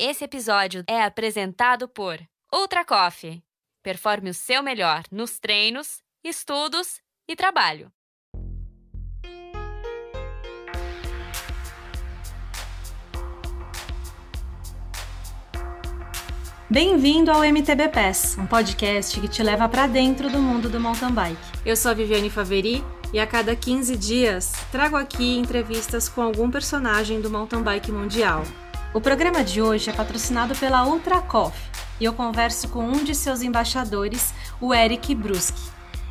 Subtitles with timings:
[0.00, 2.20] Esse episódio é apresentado por
[2.54, 3.42] Ultra Coffee.
[3.82, 7.90] Performe o seu melhor nos treinos, estudos e trabalho.
[16.70, 21.10] Bem-vindo ao MTB Pass, um podcast que te leva para dentro do mundo do mountain
[21.10, 21.40] bike.
[21.66, 26.48] Eu sou a Viviane Faveri e a cada 15 dias trago aqui entrevistas com algum
[26.48, 28.44] personagem do mountain bike mundial.
[28.94, 31.70] O programa de hoje é patrocinado pela Ultra Coffee
[32.00, 35.52] e eu converso com um de seus embaixadores, o Eric Bruschi.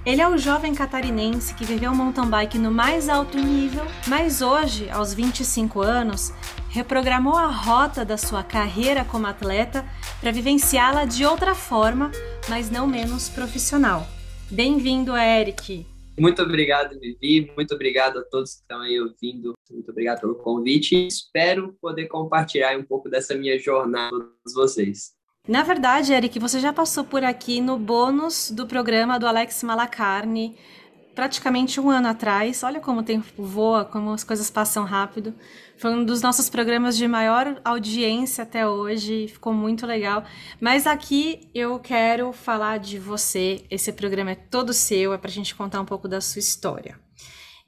[0.06, 4.90] Ele é o jovem catarinense que viveu mountain bike no mais alto nível, mas hoje,
[4.92, 6.32] aos 25 anos,
[6.70, 9.84] reprogramou a rota da sua carreira como atleta
[10.22, 12.12] para vivenciá-la de outra forma,
[12.48, 14.08] mas não menos profissional.
[14.52, 15.97] Bem-vindo, Eric!
[16.20, 17.52] Muito obrigado, Vivi.
[17.56, 19.54] Muito obrigado a todos que estão aí ouvindo.
[19.70, 21.08] Muito obrigado pelo convite.
[21.08, 25.16] Espero poder compartilhar um pouco dessa minha jornada com vocês.
[25.48, 30.58] Na verdade, Eric, você já passou por aqui no bônus do programa do Alex Malacarne,
[31.16, 32.64] praticamente um ano atrás.
[32.64, 35.34] Olha como o tempo voa, como as coisas passam rápido.
[35.78, 40.24] Foi um dos nossos programas de maior audiência até hoje, ficou muito legal.
[40.60, 43.64] Mas aqui eu quero falar de você.
[43.70, 47.00] Esse programa é todo seu, é para a gente contar um pouco da sua história.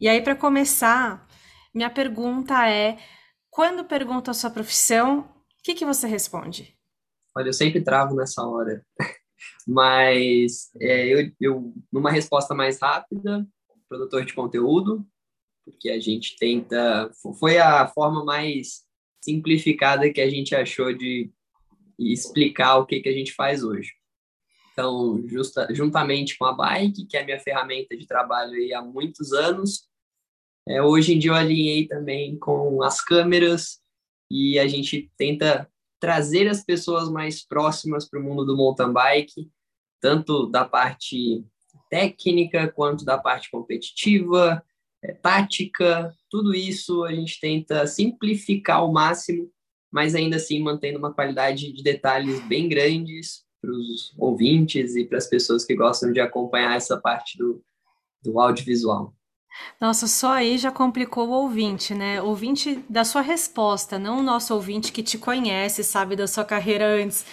[0.01, 1.27] E aí, para começar,
[1.71, 2.97] minha pergunta é:
[3.51, 6.75] quando perguntam a sua profissão, o que, que você responde?
[7.37, 8.83] Olha, eu sempre travo nessa hora.
[9.67, 13.47] Mas é, eu, eu, numa resposta mais rápida,
[13.87, 15.05] produtor de conteúdo,
[15.69, 17.09] porque a gente tenta.
[17.39, 18.83] Foi a forma mais
[19.21, 21.29] simplificada que a gente achou de
[21.97, 23.91] explicar o que, que a gente faz hoje.
[24.71, 28.81] Então, justa, juntamente com a bike, que é a minha ferramenta de trabalho aí há
[28.81, 29.89] muitos anos,
[30.67, 33.79] é, hoje em dia eu alinhei também com as câmeras
[34.31, 39.51] e a gente tenta trazer as pessoas mais próximas para o mundo do mountain bike,
[39.99, 41.43] tanto da parte
[41.89, 44.63] técnica quanto da parte competitiva,
[45.03, 49.49] é, tática, tudo isso a gente tenta simplificar ao máximo,
[49.91, 55.17] mas ainda assim mantendo uma qualidade de detalhes bem grandes para os ouvintes e para
[55.17, 57.61] as pessoas que gostam de acompanhar essa parte do,
[58.23, 59.13] do audiovisual.
[59.81, 62.21] Nossa, só aí já complicou o ouvinte, né?
[62.21, 66.85] Ouvinte da sua resposta, não o nosso ouvinte que te conhece, sabe da sua carreira
[66.85, 67.25] antes.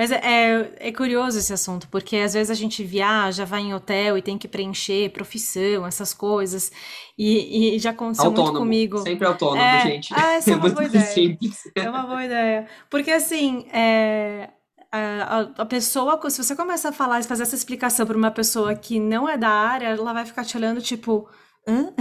[0.00, 3.74] Mas é, é, é, curioso esse assunto, porque às vezes a gente viaja, vai em
[3.74, 6.72] hotel e tem que preencher profissão, essas coisas.
[7.18, 8.98] E, e já aconteceu autônomo, muito comigo.
[9.02, 10.14] Sempre autônomo, é, gente.
[10.16, 11.04] Ah, essa é, é uma boa ideia.
[11.04, 11.62] Simples.
[11.74, 12.66] É uma boa ideia.
[12.88, 14.48] Porque assim, é,
[14.90, 18.74] a, a, pessoa, se você começa a falar e fazer essa explicação para uma pessoa
[18.74, 21.28] que não é da área, ela vai ficar te olhando tipo
[21.68, 21.92] Hã?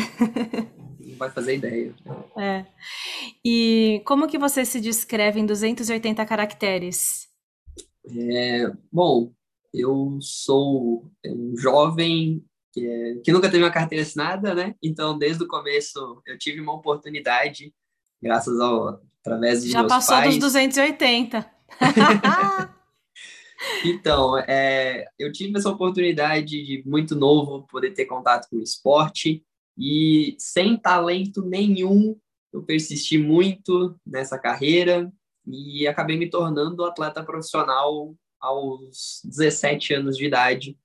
[1.02, 1.94] Não vai fazer ideia.
[2.38, 2.66] É.
[3.44, 7.29] E como que você se descreve em 280 caracteres?
[8.18, 9.32] É, bom,
[9.74, 12.44] eu sou um jovem
[12.74, 14.76] que, é, que, nunca teve uma carteira assinada, né?
[14.82, 17.74] Então, desde o começo, eu tive uma oportunidade,
[18.22, 20.36] graças ao através dos Já passou pais.
[20.36, 21.50] dos 280.
[23.86, 29.44] então, é, eu tive essa oportunidade de muito novo poder ter contato com o esporte
[29.78, 32.18] e sem talento nenhum,
[32.52, 35.12] eu persisti muito nessa carreira
[35.52, 40.78] e acabei me tornando atleta profissional aos 17 anos de idade,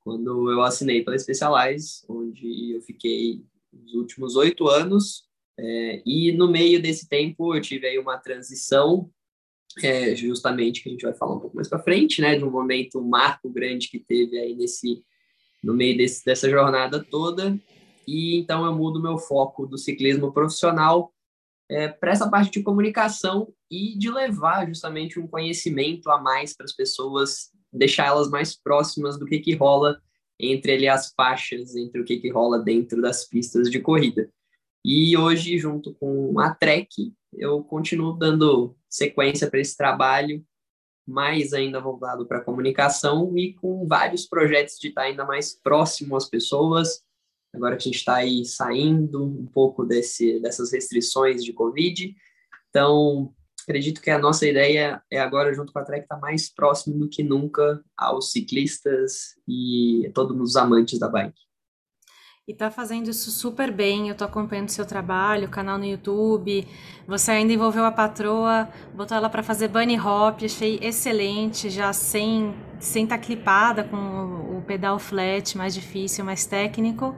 [0.00, 5.24] quando eu assinei pela Specialized, onde eu fiquei os últimos oito anos.
[5.58, 9.10] É, e no meio desse tempo eu tive aí uma transição,
[9.82, 12.50] é, justamente que a gente vai falar um pouco mais para frente, né, de um
[12.50, 15.04] momento, um marco grande que teve aí nesse
[15.62, 17.60] no meio desse, dessa jornada toda,
[18.06, 21.12] e então eu mudo meu foco do ciclismo profissional
[21.70, 26.64] é, para essa parte de comunicação e de levar justamente um conhecimento a mais para
[26.64, 30.00] as pessoas, deixar elas mais próximas do que, que rola
[30.38, 34.28] entre ali as faixas, entre o que, que rola dentro das pistas de corrida.
[34.84, 40.44] E hoje, junto com a Trek, eu continuo dando sequência para esse trabalho,
[41.06, 46.16] mais ainda voltado para a comunicação e com vários projetos de estar ainda mais próximo
[46.16, 47.04] às pessoas,
[47.54, 52.14] agora que a gente está aí saindo um pouco desse, dessas restrições de Covid.
[52.68, 53.32] Então,
[53.62, 56.98] acredito que a nossa ideia é agora, junto com a Trek, estar tá mais próximo
[56.98, 61.49] do que nunca aos ciclistas e a todos os amantes da bike.
[62.50, 64.08] E tá fazendo isso super bem.
[64.08, 66.66] Eu tô acompanhando seu trabalho, canal no YouTube.
[67.06, 72.52] Você ainda envolveu a patroa, botou ela para fazer bunny hop, achei excelente, já sem
[72.80, 77.14] sem estar tá clipada com o, o pedal flat, mais difícil, mais técnico.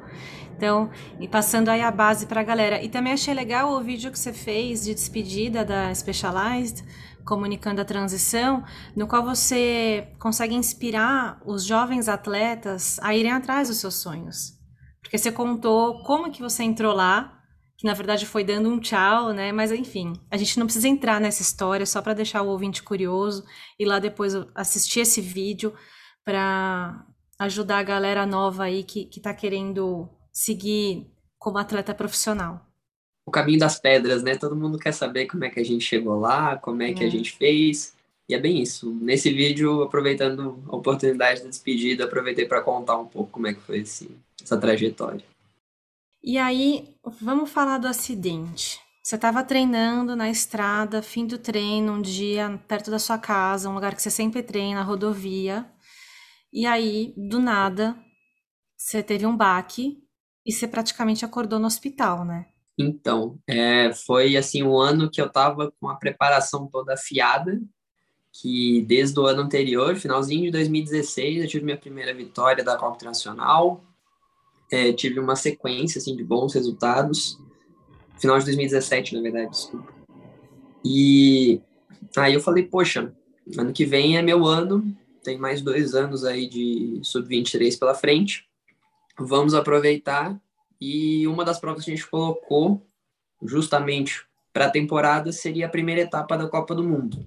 [0.54, 2.82] Então, e passando aí a base para a galera.
[2.82, 6.84] E também achei legal o vídeo que você fez de despedida da Specialized,
[7.24, 8.62] Comunicando a Transição,
[8.94, 14.60] no qual você consegue inspirar os jovens atletas a irem atrás dos seus sonhos.
[15.02, 17.42] Porque você contou como que você entrou lá,
[17.76, 19.52] que na verdade foi dando um tchau, né?
[19.52, 23.44] Mas enfim, a gente não precisa entrar nessa história só para deixar o ouvinte curioso
[23.78, 25.74] e lá depois assistir esse vídeo
[26.24, 27.04] para
[27.38, 32.64] ajudar a galera nova aí que, que tá querendo seguir como atleta profissional.
[33.26, 34.36] O caminho das pedras, né?
[34.36, 37.06] Todo mundo quer saber como é que a gente chegou lá, como é que é.
[37.06, 37.94] a gente fez.
[38.28, 38.92] E é bem isso.
[38.94, 43.60] Nesse vídeo, aproveitando a oportunidade da despedida, aproveitei para contar um pouco como é que
[43.60, 44.10] foi esse,
[44.42, 45.24] essa trajetória.
[46.22, 48.80] E aí, vamos falar do acidente.
[49.02, 53.74] Você estava treinando na estrada, fim do treino, um dia perto da sua casa, um
[53.74, 55.66] lugar que você sempre treina, rodovia.
[56.52, 57.96] E aí, do nada,
[58.76, 59.98] você teve um baque
[60.46, 62.46] e você praticamente acordou no hospital, né?
[62.78, 67.60] Então, é, foi assim um ano que eu estava com a preparação toda afiada,
[68.32, 72.96] que desde o ano anterior, finalzinho de 2016, eu tive minha primeira vitória da Copa
[72.96, 73.84] Internacional,
[74.72, 77.38] é, tive uma sequência assim de bons resultados,
[78.18, 79.92] final de 2017, na verdade, desculpa.
[80.84, 81.60] E
[82.16, 83.12] aí eu falei, poxa,
[83.56, 84.84] ano que vem é meu ano,
[85.22, 88.48] tem mais dois anos aí de sub-23 pela frente,
[89.18, 90.40] vamos aproveitar.
[90.80, 92.84] E uma das provas que a gente colocou
[93.42, 97.24] justamente para a temporada seria a primeira etapa da Copa do Mundo,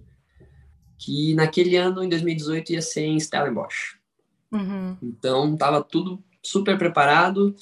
[0.97, 3.97] que naquele ano, em 2018, ia ser em Stellenbosch.
[4.51, 4.97] Uhum.
[5.01, 7.55] Então, estava tudo super preparado.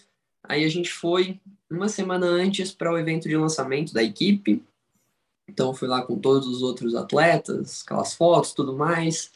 [0.43, 1.39] Aí a gente foi
[1.69, 4.63] uma semana antes para o evento de lançamento da equipe.
[5.47, 9.31] Então, fui lá com todos os outros atletas, aquelas fotos, tudo mais.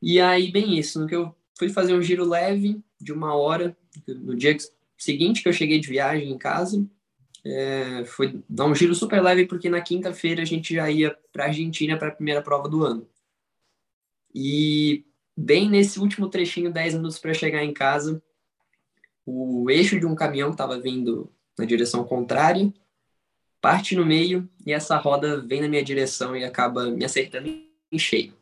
[0.00, 3.76] E aí, bem isso, no que eu fui fazer um giro leve de uma hora,
[4.06, 4.56] no dia
[4.96, 6.84] seguinte que eu cheguei de viagem em casa,
[7.44, 11.46] é, foi dar um giro super leve, porque na quinta-feira a gente já ia para
[11.46, 13.08] Argentina para a primeira prova do ano.
[14.34, 15.04] E
[15.36, 18.22] bem nesse último trechinho, 10 minutos para chegar em casa,
[19.30, 22.72] o eixo de um caminhão que estava vindo na direção contrária
[23.60, 27.48] parte no meio e essa roda vem na minha direção e acaba me acertando
[27.90, 28.32] em cheio.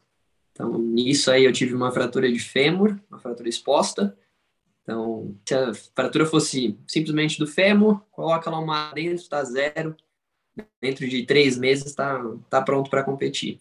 [0.53, 4.17] Então, nisso aí eu tive uma fratura de fêmur, uma fratura exposta,
[4.87, 9.97] então, se a fratura fosse simplesmente do fêmur, coloca lá uma dentro, está zero.
[10.81, 13.59] Dentro de três meses está tá pronto para competir.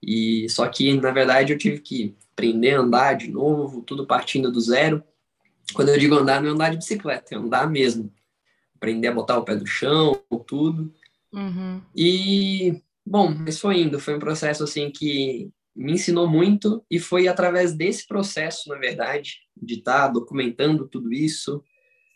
[0.00, 4.52] E só que, na verdade, eu tive que aprender a andar de novo, tudo partindo
[4.52, 5.02] do zero.
[5.72, 8.12] Quando eu digo andar, não é andar de bicicleta, é andar mesmo.
[8.76, 10.92] Aprender a botar o pé no chão, tudo.
[11.32, 11.80] Uhum.
[11.96, 13.98] E, bom, mas foi indo.
[13.98, 19.38] Foi um processo, assim, que me ensinou muito e foi através desse processo, na verdade,
[19.56, 21.62] de estar tá documentando tudo isso,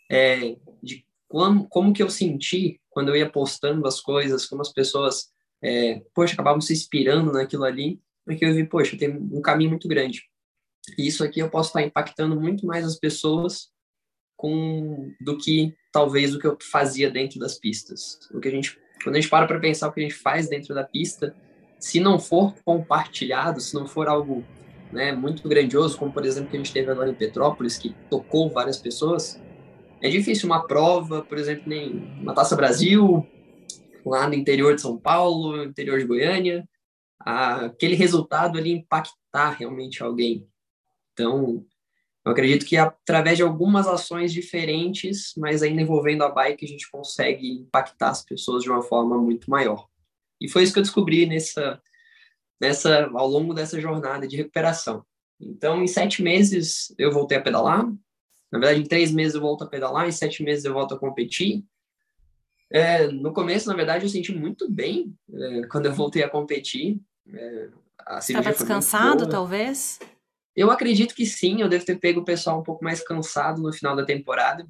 [0.09, 4.71] é, de como, como que eu senti quando eu ia postando as coisas, como as
[4.71, 5.29] pessoas,
[5.61, 9.87] é, poxa, acabavam se inspirando naquilo ali, porque eu vi, poxa, tem um caminho muito
[9.87, 10.28] grande.
[10.97, 13.69] E isso aqui eu posso estar impactando muito mais as pessoas
[14.35, 18.19] com do que talvez o que eu fazia dentro das pistas.
[18.33, 20.49] O que a gente, quando a gente para para pensar o que a gente faz
[20.49, 21.35] dentro da pista,
[21.79, 24.43] se não for compartilhado, se não for algo
[24.91, 28.49] né, muito grandioso, como por exemplo que a gente teve agora em Petrópolis, que tocou
[28.49, 29.41] várias pessoas,
[30.01, 31.89] é difícil uma prova, por exemplo, nem
[32.21, 33.27] uma Taça Brasil,
[34.05, 36.67] lá no interior de São Paulo, interior de Goiânia,
[37.19, 40.47] aquele resultado ali impactar realmente alguém.
[41.19, 41.65] Então,
[42.25, 46.89] eu acredito que através de algumas ações diferentes, mas ainda envolvendo a bike, a gente
[46.89, 49.85] consegue impactar as pessoas de uma forma muito maior.
[50.39, 51.81] E foi isso que eu descobri nessa,
[52.61, 55.05] nessa, ao longo dessa jornada de recuperação.
[55.37, 57.85] Então, em sete meses eu voltei a pedalar.
[58.49, 60.99] Na verdade, em três meses eu volto a pedalar, em sete meses eu volto a
[60.99, 61.65] competir.
[62.71, 67.01] É, no começo, na verdade, eu senti muito bem é, quando eu voltei a competir.
[67.27, 67.69] É,
[68.19, 69.99] Estava descansado, talvez?
[70.55, 73.71] Eu acredito que sim, eu devo ter pego o pessoal um pouco mais cansado no
[73.71, 74.67] final da temporada.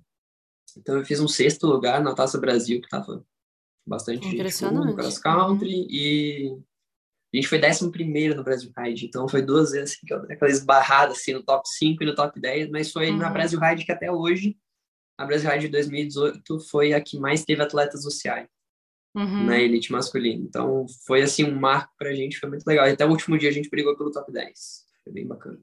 [0.78, 3.26] Então, eu fiz um sexto lugar na Taça Brasil, que estava
[3.88, 6.56] bastante gente no cross country, e
[7.34, 11.12] a gente foi décimo primeiro no Brasil Ride, então foi duas vezes assim, aquela esbarrada
[11.12, 13.18] assim, no top 5 e no top 10, mas foi uhum.
[13.18, 14.58] na Brasil Ride que até hoje,
[15.18, 18.48] a Brasil Ride de 2018 foi a que mais teve atletas do CI
[19.16, 19.46] uhum.
[19.46, 20.44] na elite masculina.
[20.44, 22.88] Então foi assim um marco pra gente, foi muito legal.
[22.88, 24.89] E até o último dia a gente brigou pelo top 10.
[25.10, 25.60] Foi bem bacana.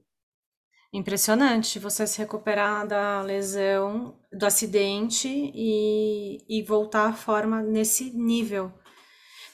[0.93, 8.73] Impressionante você se recuperar da lesão, do acidente e, e voltar à forma nesse nível.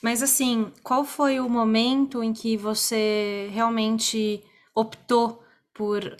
[0.00, 4.42] Mas assim, qual foi o momento em que você realmente
[4.74, 5.44] optou
[5.74, 6.16] por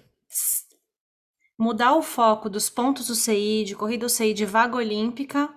[1.59, 5.49] mudar o foco dos pontos do CI, de corrida UCI, de vaga olímpica,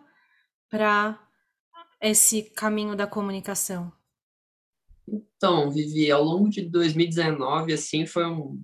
[0.70, 1.20] para
[2.02, 3.92] esse caminho da comunicação?
[5.08, 8.64] Então, Vivi, ao longo de 2019, assim, foi um,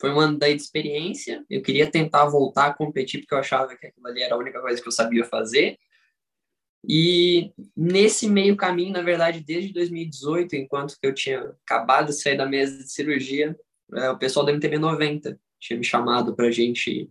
[0.00, 1.44] foi um ano daí de experiência.
[1.48, 4.60] Eu queria tentar voltar a competir, porque eu achava que aquilo ali era a única
[4.60, 5.78] coisa que eu sabia fazer.
[6.88, 12.36] E nesse meio caminho, na verdade, desde 2018, enquanto que eu tinha acabado de sair
[12.36, 13.56] da mesa de cirurgia,
[13.94, 17.10] é, o pessoal da MTB 90 tinha me chamado para a gente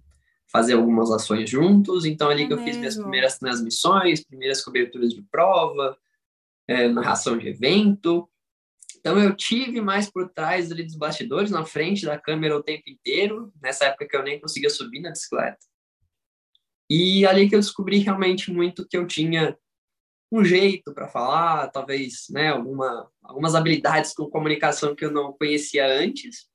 [0.51, 2.05] fazer algumas ações juntos.
[2.05, 2.71] Então, ali é que eu mesmo.
[2.71, 5.97] fiz minhas primeiras transmissões, primeiras coberturas de prova,
[6.67, 8.29] é, narração de evento.
[9.05, 12.89] Então, eu tive mais por trás ali dos bastidores, na frente da câmera o tempo
[12.89, 15.59] inteiro, nessa época que eu nem conseguia subir na bicicleta.
[16.89, 19.55] E ali que eu descobri realmente muito que eu tinha
[20.31, 25.85] um jeito para falar, talvez, né, alguma, algumas habilidades com comunicação que eu não conhecia
[25.85, 26.47] antes.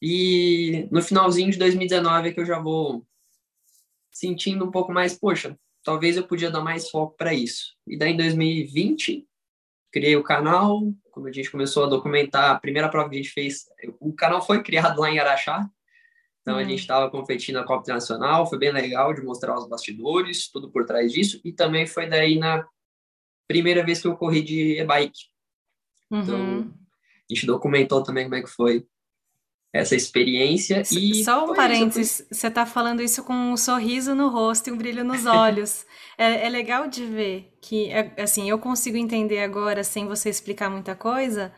[0.00, 3.06] E no finalzinho de 2019 é que eu já vou
[4.10, 5.54] sentindo um pouco mais, poxa,
[5.84, 7.76] talvez eu podia dar mais foco para isso.
[7.86, 9.25] E daí em 2020
[9.96, 13.32] criei o canal, como a gente começou a documentar, a primeira prova que a gente
[13.32, 13.64] fez,
[13.98, 15.66] o canal foi criado lá em Araxá,
[16.42, 16.60] então uhum.
[16.60, 20.70] a gente estava competindo na Copa Internacional, foi bem legal de mostrar os bastidores, tudo
[20.70, 22.68] por trás disso, e também foi daí na
[23.48, 25.18] primeira vez que eu corri de e-bike.
[26.12, 26.58] Então, uhum.
[26.58, 26.74] Então,
[27.30, 28.86] a gente documentou também como é que foi
[29.76, 30.82] essa experiência.
[30.90, 34.76] E Só um parênteses, você está falando isso com um sorriso no rosto e um
[34.76, 35.86] brilho nos olhos.
[36.18, 40.70] é, é, legal de ver que, é, assim, eu consigo entender agora, sem você explicar
[40.70, 41.52] muita coisa,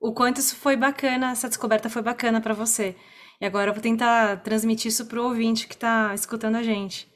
[0.00, 2.96] o quanto isso foi bacana, essa descoberta foi bacana para você.
[3.40, 7.10] E agora eu vou tentar transmitir isso para o ouvinte que está escutando a gente.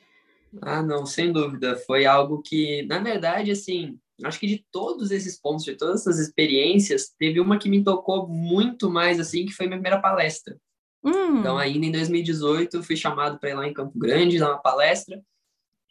[0.63, 1.77] Ah, não, sem dúvida.
[1.77, 6.19] Foi algo que, na verdade, assim, acho que de todos esses pontos, de todas essas
[6.19, 10.57] experiências, teve uma que me tocou muito mais, assim, que foi minha primeira palestra.
[11.03, 11.41] Hum.
[11.41, 15.21] Então, ainda em 2018, fui chamado para ir lá em Campo Grande dar uma palestra.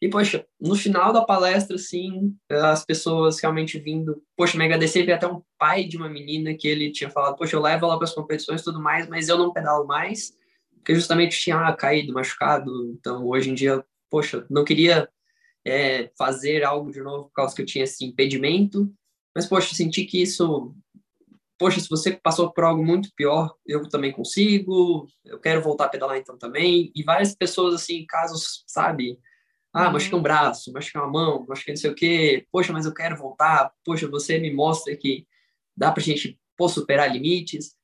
[0.01, 5.15] E, poxa, no final da palestra, assim, as pessoas realmente vindo, poxa, me agradecer, veio
[5.15, 8.05] até um pai de uma menina que ele tinha falado, poxa, eu levo ela para
[8.05, 10.33] as competições e tudo mais, mas eu não pedalo mais,
[10.75, 12.91] porque justamente tinha caído, machucado.
[12.99, 15.07] Então, hoje em dia, poxa, não queria
[15.65, 18.93] é, fazer algo de novo por causa que eu tinha esse impedimento.
[19.35, 20.75] Mas, poxa, senti que isso.
[21.57, 25.89] Poxa, se você passou por algo muito pior, eu também consigo, eu quero voltar a
[25.89, 26.91] pedalar então também.
[26.95, 29.17] E várias pessoas, assim, casos, sabe?
[29.71, 29.93] Ah, uhum.
[29.93, 32.45] machuquei um braço, machuquei uma mão, machuquei não sei o quê.
[32.51, 33.71] Poxa, mas eu quero voltar.
[33.83, 35.25] Poxa, você me mostra que
[35.75, 37.75] dá pra gente pô, superar limites.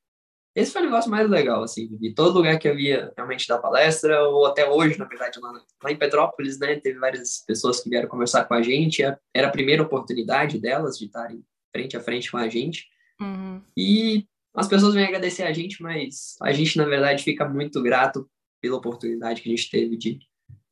[0.54, 2.74] Esse foi o negócio mais legal, assim, de todo lugar que eu
[3.16, 5.52] realmente dar palestra, ou até hoje, na verdade, lá,
[5.82, 9.50] lá em Petrópolis, né, teve várias pessoas que vieram conversar com a gente, era a
[9.50, 12.86] primeira oportunidade delas de estarem frente a frente com a gente,
[13.20, 13.62] uhum.
[13.76, 18.28] e as pessoas vêm agradecer a gente, mas a gente, na verdade, fica muito grato
[18.60, 20.18] pela oportunidade que a gente teve de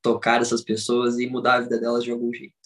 [0.03, 2.58] tocar essas pessoas e mudar a vida delas de algum jeito.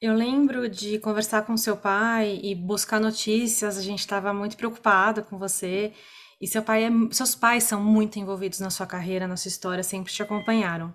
[0.00, 5.24] Eu lembro de conversar com seu pai e buscar notícias, a gente estava muito preocupado
[5.24, 5.92] com você.
[6.40, 9.82] E seu pai é, seus pais são muito envolvidos na sua carreira, na sua história,
[9.82, 10.94] sempre te acompanharam.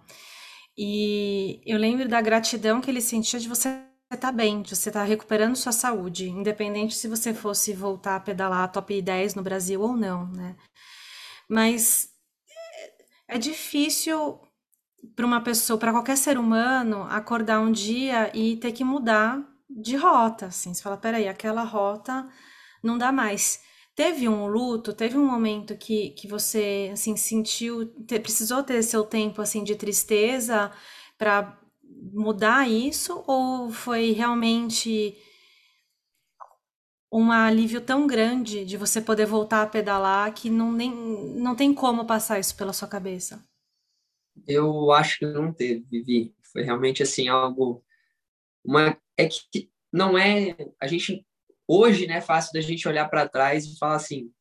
[0.77, 3.69] E eu lembro da gratidão que ele sentia de você
[4.13, 8.15] estar tá bem, de você estar tá recuperando sua saúde, independente se você fosse voltar
[8.15, 10.55] a pedalar top 10 no Brasil ou não, né?
[11.49, 12.09] Mas
[13.27, 14.39] é difícil
[15.15, 19.95] para uma pessoa, para qualquer ser humano, acordar um dia e ter que mudar de
[19.95, 20.73] rota, assim.
[20.73, 22.27] Você fala, peraí, aquela rota
[22.83, 23.61] não dá mais.
[23.95, 29.03] Teve um luto, teve um momento que, que você, assim, sentiu, te, precisou ter seu
[29.03, 30.71] tempo, assim, de tristeza
[31.17, 31.57] para
[32.13, 33.23] mudar isso?
[33.27, 35.15] Ou foi realmente
[37.11, 40.91] um alívio tão grande de você poder voltar a pedalar que não, nem,
[41.35, 43.41] não tem como passar isso pela sua cabeça?
[44.47, 46.35] Eu acho que não teve, Vivi.
[46.51, 47.83] Foi realmente assim algo
[48.63, 51.25] uma é que não é a gente
[51.67, 54.31] hoje, né, é fácil da gente olhar para trás e falar assim,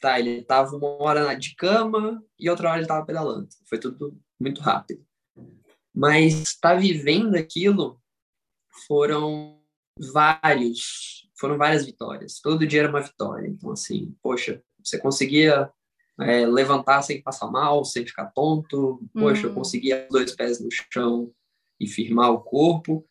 [0.00, 3.48] tá, ele tava uma hora de cama e outra hora ele tava pedalando.
[3.68, 5.04] Foi tudo muito rápido.
[5.94, 8.00] Mas estar tá vivendo aquilo
[8.86, 9.60] foram
[10.12, 12.40] vários, foram várias vitórias.
[12.40, 13.48] Todo dia era uma vitória.
[13.48, 15.70] Então assim, poxa, você conseguia
[16.20, 19.00] é, levantar sem passar mal, sem ficar tonto.
[19.12, 19.54] Poxa, eu hum.
[19.54, 21.30] conseguia os dois pés no chão
[21.78, 23.06] e firmar o corpo.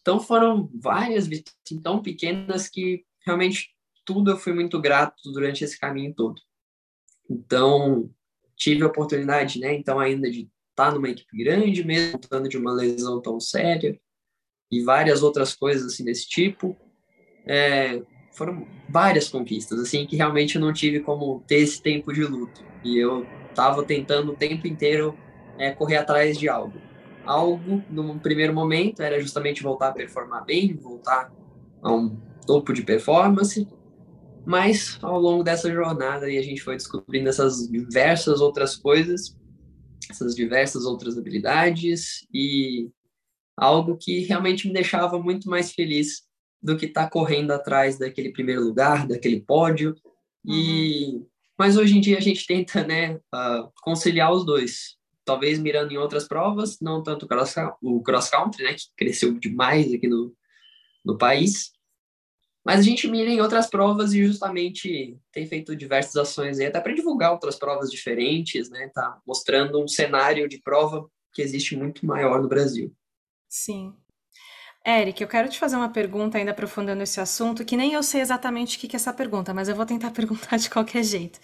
[0.00, 3.70] Então foram várias vitórias tão pequenas que realmente
[4.04, 6.40] tudo eu fui muito grato durante esse caminho todo.
[7.30, 8.10] Então
[8.56, 9.74] tive a oportunidade, né?
[9.74, 13.98] Então ainda de estar numa equipe grande, mesmo voltando de uma lesão tão séria
[14.70, 16.76] e várias outras coisas assim desse tipo.
[17.46, 22.24] É, foram várias conquistas, assim, que realmente eu não tive como ter esse tempo de
[22.24, 22.64] luto.
[22.84, 25.14] E eu estava tentando o tempo inteiro
[25.58, 26.80] é, correr atrás de algo.
[27.24, 31.32] Algo, no primeiro momento, era justamente voltar a performar bem, voltar
[31.82, 33.68] a um topo de performance.
[34.44, 39.38] Mas ao longo dessa jornada a gente foi descobrindo essas diversas outras coisas,
[40.10, 42.90] essas diversas outras habilidades e
[43.56, 46.24] algo que realmente me deixava muito mais feliz
[46.62, 49.94] do que estar tá correndo atrás daquele primeiro lugar, daquele pódio.
[50.44, 50.54] Uhum.
[50.54, 54.96] E mas hoje em dia a gente tenta, né, uh, conciliar os dois.
[55.24, 59.92] Talvez mirando em outras provas, não tanto cross, o cross country, né, que cresceu demais
[59.92, 60.34] aqui no,
[61.04, 61.70] no país,
[62.64, 66.80] mas a gente mira em outras provas e justamente tem feito diversas ações aí, até
[66.80, 68.88] para divulgar outras provas diferentes, né?
[68.94, 72.94] Tá mostrando um cenário de prova que existe muito maior no Brasil.
[73.48, 73.94] Sim.
[74.84, 78.20] Eric, eu quero te fazer uma pergunta ainda aprofundando esse assunto, que nem eu sei
[78.20, 81.38] exatamente o que é essa pergunta, mas eu vou tentar perguntar de qualquer jeito.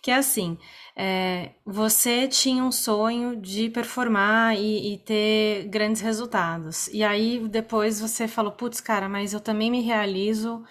[0.00, 0.56] Que é assim,
[0.94, 6.88] é, você tinha um sonho de performar e, e, ter grandes resultados.
[6.88, 10.64] E aí depois você falou, putz, cara, mas eu também me realizo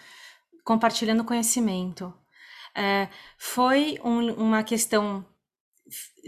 [0.63, 2.13] compartilhando conhecimento.
[2.75, 3.07] É,
[3.37, 5.25] foi um, uma questão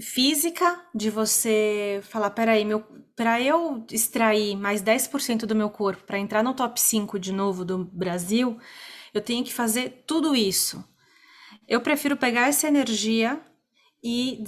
[0.01, 2.83] física de você falar, peraí, meu,
[3.15, 7.65] para eu extrair mais 10% do meu corpo para entrar no top 5 de novo
[7.65, 8.59] do Brasil,
[9.13, 10.83] eu tenho que fazer tudo isso.
[11.67, 13.41] Eu prefiro pegar essa energia
[14.03, 14.43] e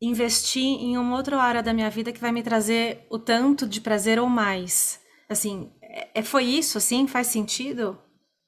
[0.00, 3.80] investir em uma outra área da minha vida que vai me trazer o tanto de
[3.80, 5.00] prazer ou mais.
[5.28, 5.72] Assim,
[6.14, 7.06] é, foi isso, assim?
[7.06, 7.98] Faz sentido?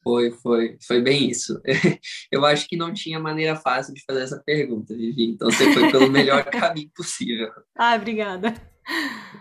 [0.05, 1.61] Foi, foi, foi bem isso.
[2.31, 5.31] Eu acho que não tinha maneira fácil de fazer essa pergunta, Vivi.
[5.31, 7.51] Então você foi pelo melhor caminho possível.
[7.77, 8.55] Ah, obrigada.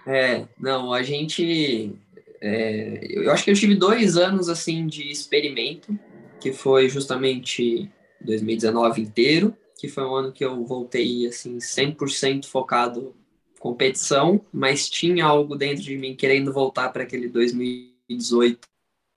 [0.08, 1.93] É, não, a gente.
[2.41, 5.98] É, eu acho que eu tive dois anos assim de experimento,
[6.39, 7.91] que foi justamente
[8.22, 13.13] 2019 inteiro que foi um ano que eu voltei assim 100% focado
[13.60, 18.65] competição, mas tinha algo dentro de mim querendo voltar para aquele 2018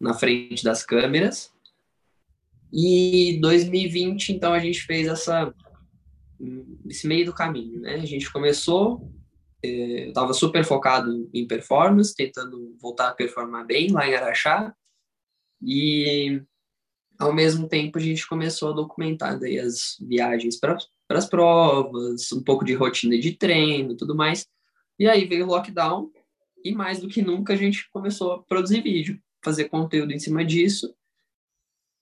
[0.01, 1.53] na frente das câmeras.
[2.73, 5.53] E 2020, então a gente fez essa
[6.87, 7.95] esse meio do caminho, né?
[7.95, 9.11] A gente começou,
[9.63, 14.75] eh, eu estava super focado em performance, tentando voltar a performar bem lá em Araxá.
[15.63, 16.43] E
[17.19, 20.77] ao mesmo tempo a gente começou a documentar daí as viagens para
[21.09, 24.47] as provas, um pouco de rotina de treino, tudo mais.
[24.99, 26.11] E aí veio o lockdown
[26.65, 30.45] e mais do que nunca a gente começou a produzir vídeo, fazer conteúdo em cima
[30.45, 30.93] disso.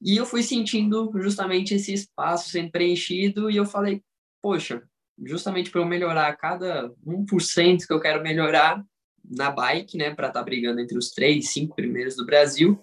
[0.00, 4.02] E eu fui sentindo justamente esse espaço sendo preenchido e eu falei,
[4.42, 4.82] poxa,
[5.22, 8.82] justamente para eu melhorar a cada 1% que eu quero melhorar
[9.22, 12.82] na bike, né, para estar tá brigando entre os três, cinco primeiros do Brasil,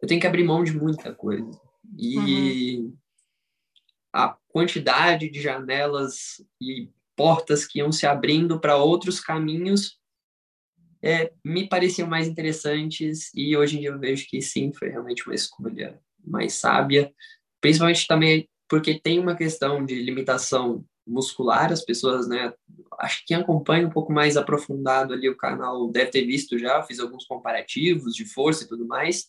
[0.00, 1.50] eu tenho que abrir mão de muita coisa.
[1.98, 2.96] E uhum.
[4.12, 9.98] a quantidade de janelas e portas que iam se abrindo para outros caminhos
[11.02, 15.26] é, me pareciam mais interessantes e hoje em dia eu vejo que sim, foi realmente
[15.26, 17.12] uma escolha mais sábia,
[17.60, 22.52] principalmente também porque tem uma questão de limitação muscular, as pessoas, né,
[23.00, 26.82] acho que quem acompanha um pouco mais aprofundado ali o canal deve ter visto já,
[26.82, 29.26] fiz alguns comparativos de força e tudo mais,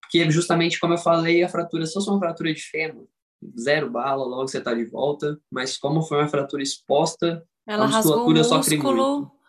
[0.00, 3.08] porque justamente como eu falei, a fratura só foi uma fratura de fêmur,
[3.58, 7.88] zero bala, logo você está de volta, mas como foi uma fratura exposta, Ela a
[7.88, 9.39] musculatura sofre muito.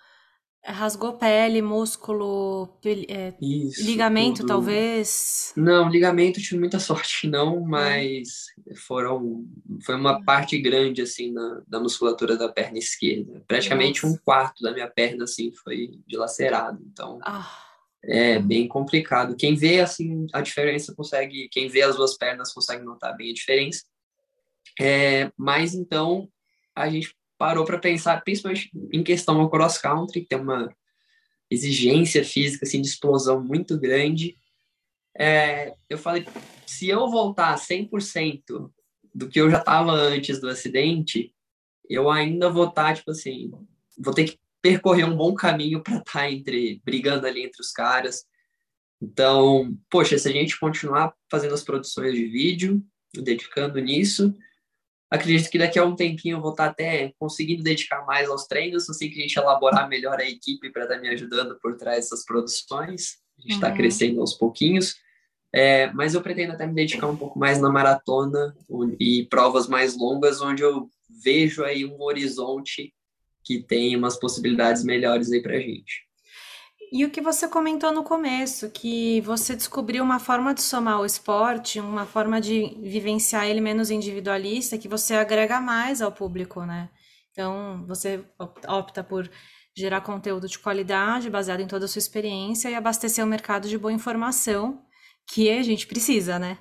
[0.63, 2.69] Rasgou pele, músculo,
[3.08, 4.47] é, Isso, ligamento, tudo.
[4.47, 5.54] talvez?
[5.56, 8.45] Não, ligamento tive muita sorte, não, mas
[8.88, 9.45] foram
[9.84, 13.43] foi uma parte grande assim na, da musculatura da perna esquerda.
[13.47, 14.15] Praticamente Nossa.
[14.15, 16.80] um quarto da minha perna assim foi dilacerado.
[16.86, 17.69] Então, ah
[18.04, 19.36] é bem complicado.
[19.36, 23.34] Quem vê assim a diferença consegue, quem vê as duas pernas consegue notar bem a
[23.34, 23.84] diferença.
[24.80, 26.28] É, mas então
[26.76, 30.71] a gente parou para pensar, principalmente em questão ao cross country, que tem uma
[31.49, 34.38] exigência física assim de explosão muito grande.
[35.17, 36.23] É, eu falei,
[36.67, 38.71] se eu voltar 100%
[39.15, 41.34] do que eu já estava antes do acidente,
[41.89, 43.49] eu ainda vou estar, tá, tipo assim,
[43.97, 47.71] vou ter que percorrer um bom caminho para estar tá entre brigando ali entre os
[47.71, 48.23] caras.
[49.01, 54.32] Então, poxa, se a gente continuar fazendo as produções de vídeo, dedicando nisso,
[55.12, 58.47] acredito que daqui a um tempinho eu vou estar tá até conseguindo dedicar mais aos
[58.47, 61.76] treinos, assim que a gente elaborar melhor a equipe para estar tá me ajudando por
[61.76, 63.17] trás dessas produções.
[63.38, 63.76] A gente está uhum.
[63.76, 64.95] crescendo aos pouquinhos.
[65.54, 68.56] É, mas eu pretendo até me dedicar um pouco mais na maratona
[68.97, 72.93] e provas mais longas, onde eu vejo aí um horizonte
[73.43, 76.08] que tem umas possibilidades melhores aí para gente.
[76.91, 81.06] E o que você comentou no começo, que você descobriu uma forma de somar o
[81.06, 86.89] esporte, uma forma de vivenciar ele menos individualista, que você agrega mais ao público, né?
[87.32, 88.25] Então, você
[88.67, 89.32] opta por
[89.73, 93.77] gerar conteúdo de qualidade, baseado em toda a sua experiência, e abastecer o mercado de
[93.77, 94.84] boa informação,
[95.34, 96.58] que a gente precisa, né?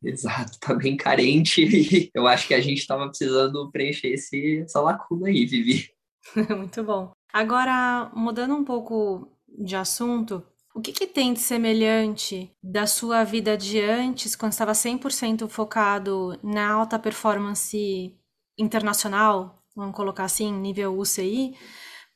[0.00, 4.80] Exato, tá bem carente e eu acho que a gente estava precisando preencher esse, essa
[4.80, 5.90] lacuna aí, Vivi.
[6.56, 7.12] Muito bom.
[7.32, 10.42] Agora, mudando um pouco de assunto,
[10.74, 16.38] o que, que, tem de semelhante da sua vida de antes, quando estava 100% focado
[16.42, 18.12] na alta performance
[18.58, 21.56] internacional, vamos colocar assim, nível UCI,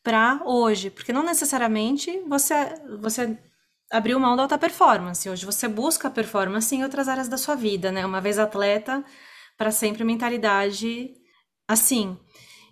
[0.02, 0.90] para hoje?
[0.90, 2.54] Porque não necessariamente você,
[3.00, 3.38] você
[3.92, 5.28] abriu mão da alta performance.
[5.30, 8.04] Hoje você busca performance em outras áreas da sua vida, né?
[8.04, 9.04] Uma vez atleta,
[9.56, 11.14] para sempre mentalidade
[11.68, 12.18] assim,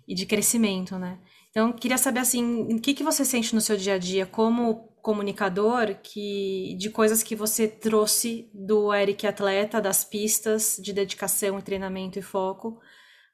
[0.07, 1.19] e de crescimento, né?
[1.57, 4.89] Então, queria saber assim, o que, que você sente no seu dia a dia como
[5.01, 12.19] comunicador que de coisas que você trouxe do Eric atleta, das pistas de dedicação, treinamento
[12.19, 12.79] e foco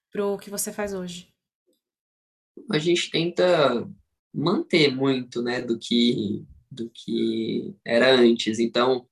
[0.10, 1.34] para o que você faz hoje?
[2.72, 3.92] A gente tenta
[4.34, 8.58] manter muito, né, do que do que era antes.
[8.58, 9.06] Então,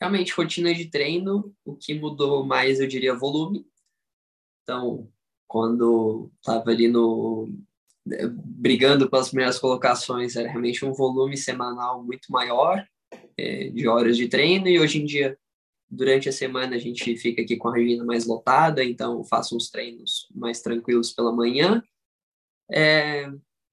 [0.00, 3.64] realmente rotina de treino, o que mudou mais, eu diria, volume.
[4.64, 5.08] Então,
[5.46, 7.48] quando estava ali no
[8.34, 12.86] brigando pelas primeiras colocações, era realmente um volume semanal muito maior
[13.36, 15.36] é, de horas de treino, e hoje em dia,
[15.90, 19.70] durante a semana, a gente fica aqui com a agenda mais lotada, então faço uns
[19.70, 21.82] treinos mais tranquilos pela manhã.
[22.70, 23.28] É,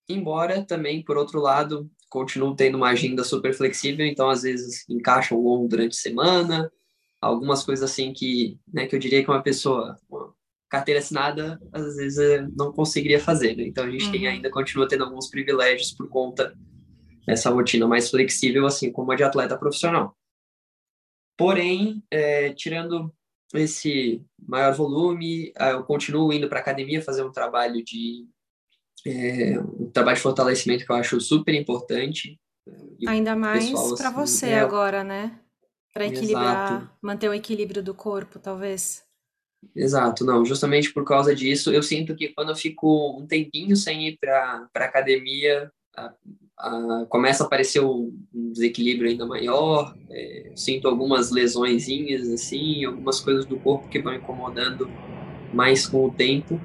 [0.09, 5.33] embora também, por outro lado, continuo tendo uma agenda super flexível, então às vezes encaixa
[5.33, 6.71] um longo durante a semana,
[7.21, 9.97] algumas coisas assim que, né, que eu diria que uma pessoa,
[10.73, 13.55] carteira assinada, às vezes eh, não conseguiria fazer.
[13.55, 13.67] Né?
[13.67, 14.11] Então a gente uhum.
[14.11, 16.57] tem ainda continua tendo alguns privilégios por conta
[17.27, 20.17] dessa rotina mais flexível, assim como a de atleta profissional.
[21.37, 23.13] Porém, é, tirando
[23.53, 28.27] esse maior volume, ah, eu continuo indo para academia fazer um trabalho de
[29.05, 32.39] é, um trabalho de fortalecimento que eu acho super importante.
[33.07, 35.39] Ainda mais para assim, você é, agora, né?
[35.93, 36.89] Para equilibrar, exato.
[36.99, 39.03] manter o equilíbrio do corpo, talvez.
[39.75, 44.07] Exato, não, justamente por causa disso, eu sinto que quando eu fico um tempinho sem
[44.07, 45.71] ir para a academia,
[47.09, 53.45] começa a aparecer um, um desequilíbrio ainda maior, é, sinto algumas lesõezinhas, assim, algumas coisas
[53.45, 54.89] do corpo que vão incomodando
[55.53, 56.59] mais com o tempo,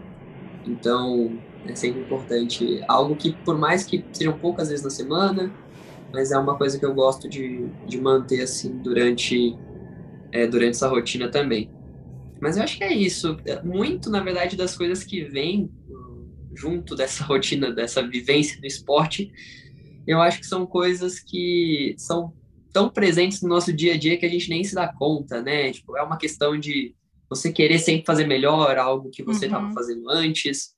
[0.67, 5.51] então é sempre importante, algo que por mais que sejam poucas vezes na semana,
[6.13, 9.57] mas é uma coisa que eu gosto de, de manter, assim, durante,
[10.33, 11.71] é, durante essa rotina também.
[12.41, 13.37] Mas eu acho que é isso.
[13.45, 15.71] É muito, na verdade, das coisas que vêm
[16.55, 19.31] junto dessa rotina, dessa vivência do esporte,
[20.07, 22.33] eu acho que são coisas que são
[22.73, 25.71] tão presentes no nosso dia a dia que a gente nem se dá conta, né?
[25.71, 26.95] Tipo, é uma questão de
[27.29, 29.75] você querer sempre fazer melhor algo que você estava uhum.
[29.75, 30.75] fazendo antes.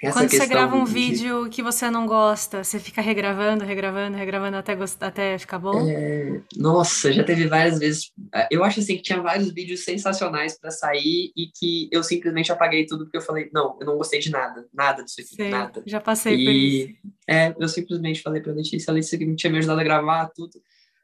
[0.00, 0.92] Essa Quando você grava um de...
[0.92, 4.96] vídeo que você não gosta, você fica regravando, regravando, regravando até, gost...
[5.02, 5.88] até ficar bom?
[5.90, 6.40] É...
[6.56, 8.12] Nossa, já teve várias vezes.
[8.32, 12.52] É, eu acho assim que tinha vários vídeos sensacionais para sair e que eu simplesmente
[12.52, 15.50] apaguei tudo porque eu falei, não, eu não gostei de nada, nada disso aqui, Sei,
[15.50, 15.82] nada.
[15.84, 16.44] Já passei e...
[16.44, 17.12] por isso.
[17.28, 20.62] É, eu simplesmente falei pra Letícia, a Letícia que tinha me ajudado a gravar tudo,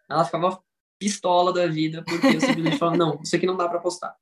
[0.09, 0.61] ela ficava
[1.01, 4.15] pistola da vida porque eu simplesmente falava, não, isso aqui não dá para postar.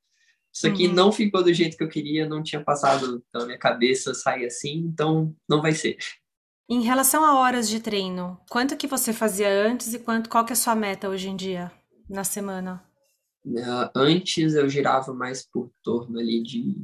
[0.52, 0.92] Isso aqui uhum.
[0.92, 4.78] não ficou do jeito que eu queria, não tinha passado pela minha cabeça sair assim,
[4.78, 5.96] então não vai ser.
[6.68, 10.52] Em relação a horas de treino, quanto que você fazia antes e quanto qual que
[10.52, 11.72] é a sua meta hoje em dia
[12.08, 12.84] na semana?
[13.44, 16.76] Uh, antes eu girava mais por torno ali de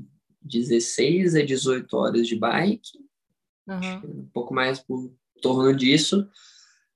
[0.43, 2.99] 16 a 18 horas de bike,
[3.69, 4.23] uhum.
[4.23, 6.29] um pouco mais por torno disso.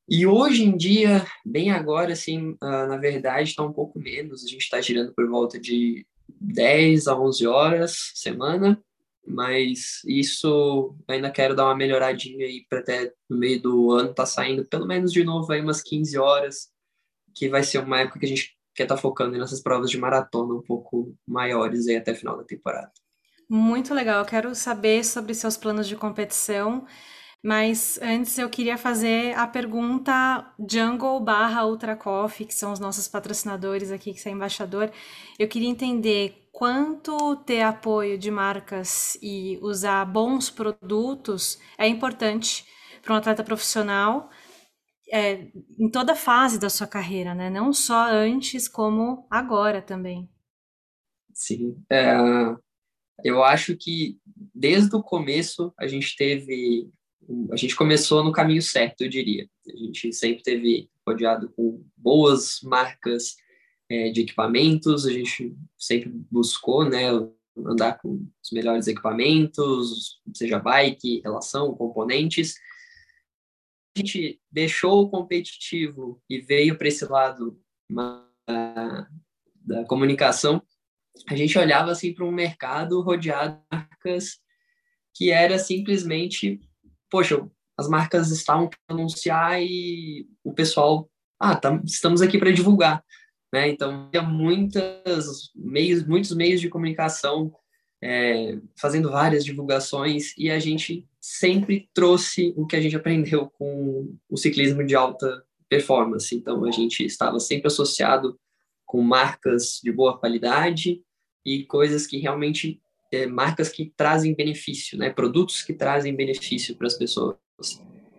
[0.09, 4.45] E hoje em dia, bem agora, assim, uh, na verdade, está um pouco menos.
[4.45, 8.83] A gente está girando por volta de 10 a 11 horas semana,
[9.27, 14.27] mas isso ainda quero dar uma melhoradinha aí para até no meio do ano tá
[14.27, 16.69] saindo pelo menos de novo aí umas 15 horas,
[17.35, 19.99] que vai ser uma época que a gente quer estar tá focando nessas provas de
[19.99, 22.91] maratona um pouco maiores aí até final da temporada.
[23.49, 26.87] Muito legal, eu quero saber sobre seus planos de competição.
[27.43, 33.09] Mas antes eu queria fazer a pergunta Jungle barra Ultra Coffee, que são os nossos
[33.09, 34.93] patrocinadores aqui, que você é embaixador.
[35.39, 42.65] Eu queria entender quanto ter apoio de marcas e usar bons produtos é importante
[43.03, 44.31] para um atleta profissional
[45.13, 47.51] é, em toda fase da sua carreira, né?
[47.51, 50.29] Não só antes, como agora também.
[51.35, 51.83] Sim.
[51.91, 52.15] É,
[53.25, 54.19] eu acho que
[54.55, 56.91] desde o começo a gente teve
[57.51, 59.49] a gente começou no caminho certo, eu diria.
[59.69, 63.37] A gente sempre teve rodeado com boas marcas
[63.91, 67.09] é, de equipamentos, a gente sempre buscou, né,
[67.57, 72.55] andar com os melhores equipamentos, seja bike, relação, componentes.
[73.95, 79.09] A gente deixou o competitivo e veio para esse lado da,
[79.55, 80.63] da comunicação.
[81.29, 84.41] a gente olhava assim para um mercado rodeado de marcas
[85.15, 86.59] que era simplesmente,
[87.13, 87.47] poxa,
[87.77, 93.05] as marcas estavam para anunciar e o pessoal, ah, tá, estamos aqui para divulgar,
[93.53, 93.69] né?
[93.69, 97.53] Então, havia muitas meios, muitos meios de comunicação
[98.03, 104.17] é, fazendo várias divulgações e a gente sempre trouxe o que a gente aprendeu com
[104.29, 106.35] o ciclismo de alta performance.
[106.35, 108.41] Então, a gente estava sempre associado
[108.87, 111.03] com marcas de boa qualidade
[111.45, 112.82] e coisas que realmente
[113.13, 115.11] é, marcas que trazem benefício, né?
[115.11, 117.37] Produtos que trazem benefício para as pessoas.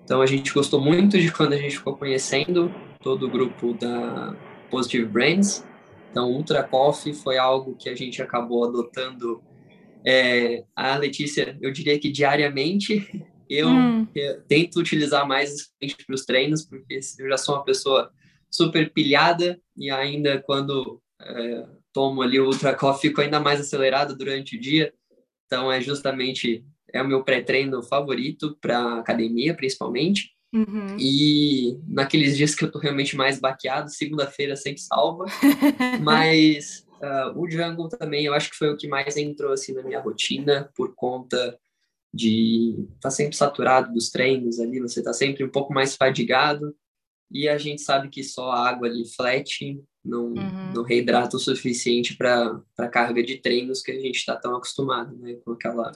[0.03, 4.35] Então a gente gostou muito de quando a gente ficou conhecendo todo o grupo da
[4.69, 5.65] Positive Brands.
[6.11, 9.41] Então Ultra Coffee foi algo que a gente acabou adotando.
[10.05, 14.07] É, a Letícia, eu diria que diariamente eu, hum.
[14.13, 15.71] eu tento utilizar mais
[16.05, 18.11] para os treinos, porque eu já sou uma pessoa
[18.51, 24.17] super pilhada e ainda quando é, tomo ali o Ultra Coffee fico ainda mais acelerado
[24.17, 24.93] durante o dia.
[25.45, 30.31] Então é justamente é o meu pré-treino favorito para academia, principalmente.
[30.53, 30.95] Uhum.
[30.99, 35.25] E naqueles dias que eu tô realmente mais baqueado, segunda-feira sempre salva.
[36.01, 39.81] Mas uh, o jungle também, eu acho que foi o que mais entrou assim na
[39.81, 41.57] minha rotina, por conta
[42.13, 46.75] de estar tá sempre saturado dos treinos ali, você tá sempre um pouco mais fadigado.
[47.31, 50.73] E a gente sabe que só a água ali flat não, uhum.
[50.73, 55.15] não reidrata o suficiente para a carga de treinos que a gente está tão acostumado,
[55.17, 55.35] né?
[55.45, 55.91] Com aquela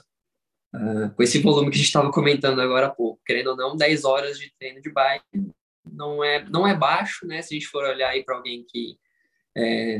[0.74, 3.74] Uh, com esse volume que a gente estava comentando agora há pouco, querendo ou não,
[3.74, 5.50] 10 horas de treino de bike
[5.90, 7.40] não é, não é baixo, né?
[7.40, 8.98] Se a gente for olhar aí para alguém que
[9.56, 9.98] é,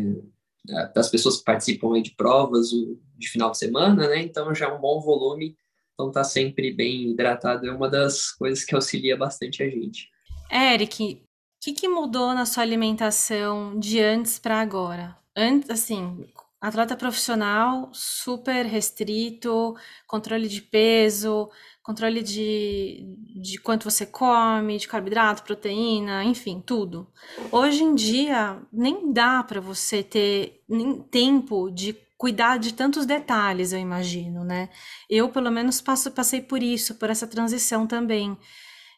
[0.95, 2.69] das pessoas que participam de provas
[3.17, 4.21] de final de semana, né?
[4.21, 5.57] Então já é um bom volume,
[5.95, 10.11] então tá sempre bem hidratado é uma das coisas que auxilia bastante a gente.
[10.51, 11.28] Eric, o
[11.61, 15.17] que, que mudou na sua alimentação de antes para agora?
[15.37, 16.27] Antes, assim,
[16.61, 19.77] Atleta profissional, super restrito,
[20.09, 21.49] controle de peso,
[21.85, 27.07] controle de, de quanto você come, de carboidrato, proteína, enfim, tudo.
[27.53, 33.73] Hoje em dia, nem dá para você ter nem tempo de cuidar de tantos detalhes,
[33.73, 34.69] eu imagino, né?
[35.09, 38.37] Eu, pelo menos, passo, passei por isso, por essa transição também,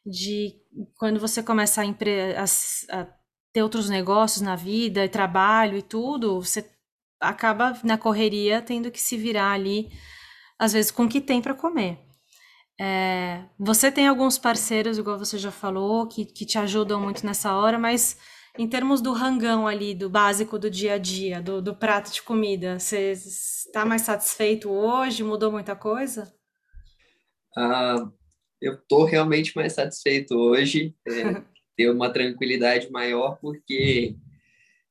[0.05, 0.55] de
[0.97, 3.07] quando você começa a, a, a
[3.53, 6.69] ter outros negócios na vida, e trabalho e tudo, você
[7.21, 9.91] acaba na correria tendo que se virar ali,
[10.59, 11.99] às vezes, com o que tem para comer.
[12.81, 17.55] É, você tem alguns parceiros, igual você já falou, que, que te ajudam muito nessa
[17.55, 18.17] hora, mas
[18.59, 22.23] em termos do rangão ali, do básico do dia a dia, do, do prato de
[22.23, 25.23] comida, você está mais satisfeito hoje?
[25.23, 26.33] Mudou muita coisa?
[27.57, 28.11] Ah,
[28.61, 31.13] eu estou realmente mais satisfeito hoje, é,
[31.77, 34.15] ter uma tranquilidade maior, porque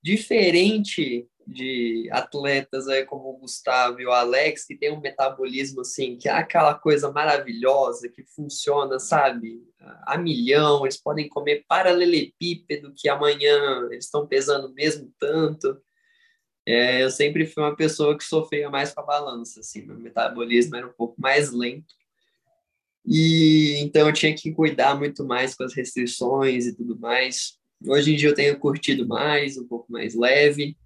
[0.02, 6.16] diferente de atletas aí como o Gustavo e o Alex, que tem um metabolismo assim,
[6.16, 9.64] que é aquela coisa maravilhosa, que funciona, sabe,
[10.06, 15.82] a milhão, eles podem comer paralelepípedo, que amanhã eles estão pesando mesmo tanto.
[16.68, 20.76] É, eu sempre fui uma pessoa que sofria mais com a balança, assim, meu metabolismo
[20.76, 21.96] era um pouco mais lento.
[23.10, 27.58] E então eu tinha que cuidar muito mais com as restrições e tudo mais.
[27.88, 30.78] Hoje em dia eu tenho curtido mais, um pouco mais leve.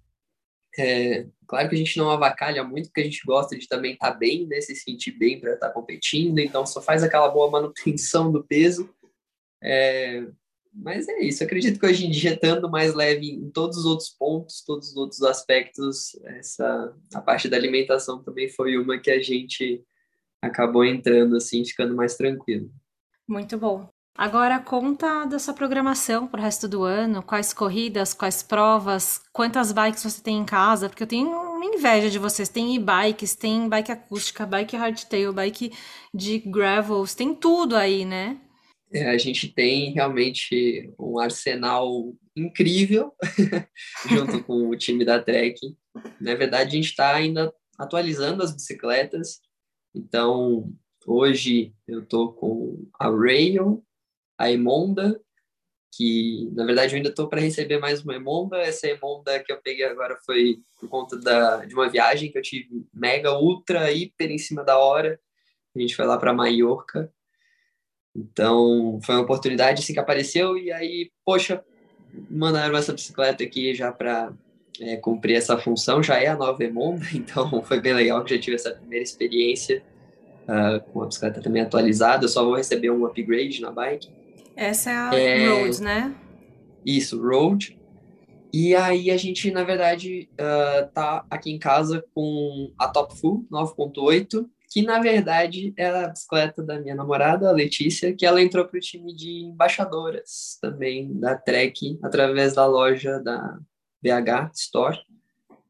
[0.78, 4.12] É, claro que a gente não avacalha muito, porque a gente gosta de também estar
[4.12, 7.50] tá bem, né, se sentir bem para estar tá competindo, então só faz aquela boa
[7.50, 8.88] manutenção do peso.
[9.62, 10.26] É,
[10.72, 14.08] mas é isso, acredito que hoje em dia, estando mais leve em todos os outros
[14.08, 19.22] pontos, todos os outros aspectos, essa, a parte da alimentação também foi uma que a
[19.22, 19.84] gente
[20.46, 22.70] acabou entrando, assim, ficando mais tranquilo.
[23.28, 23.88] Muito bom.
[24.16, 29.72] Agora conta da sua programação para o resto do ano, quais corridas, quais provas, quantas
[29.72, 32.48] bikes você tem em casa, porque eu tenho uma inveja de vocês.
[32.48, 35.72] Tem e-bikes, tem bike acústica, bike hardtail, bike
[36.14, 38.40] de gravels, tem tudo aí, né?
[38.92, 43.12] É, a gente tem realmente um arsenal incrível
[44.08, 45.58] junto com o time da Trek.
[46.20, 49.40] Na verdade, a gente está ainda atualizando as bicicletas.
[49.94, 50.72] Então,
[51.06, 53.84] hoje eu estou com a Rail,
[54.36, 55.20] a Emonda,
[55.96, 58.56] que na verdade eu ainda estou para receber mais uma Emonda.
[58.58, 62.42] Essa Emonda que eu peguei agora foi por conta da, de uma viagem que eu
[62.42, 65.20] tive mega, ultra, hiper em cima da hora.
[65.74, 67.12] A gente foi lá para Maiorca.
[68.14, 71.64] Então foi uma oportunidade assim que apareceu e aí, poxa,
[72.30, 74.32] mandaram essa bicicleta aqui já para
[74.80, 76.02] é, cumprir essa função.
[76.02, 79.82] Já é a nova Emonda, então foi bem legal que já tive essa primeira experiência
[80.44, 82.24] uh, com a bicicleta também atualizada.
[82.24, 84.08] Eu só vou receber um upgrade na bike.
[84.56, 85.48] Essa é a é...
[85.48, 86.14] Road, né?
[86.84, 87.78] Isso, Road.
[88.52, 93.44] E aí a gente, na verdade, uh, tá aqui em casa com a Top Full
[93.50, 98.64] 9.8, que na verdade era a bicicleta da minha namorada, a Letícia, que ela entrou
[98.64, 103.58] para o time de embaixadoras também da Trek através da loja da
[104.04, 104.98] BH Store,